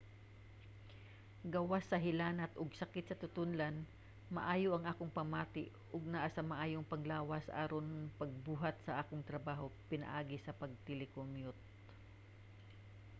gawas 1.53 1.83
sa 1.87 1.97
hilanat 2.05 2.51
ug 2.61 2.69
sakit 2.81 3.05
sa 3.07 3.19
tutonlan 3.21 3.75
maayo 4.35 4.69
ang 4.73 4.85
akong 4.91 5.15
pamati 5.19 5.63
ug 5.95 6.03
naa 6.13 6.27
sa 6.35 6.43
maayong 6.51 6.89
panglawas 6.91 7.45
aron 7.63 7.87
sa 8.01 8.17
pagbuhat 8.19 8.75
sa 8.81 8.93
akong 9.01 9.23
trabaho 9.29 9.65
pinaagi 9.89 10.37
sa 10.41 10.57
pag-telecommute 10.61 11.61